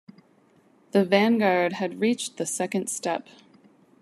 [0.93, 3.27] The vanguard had reached the second step.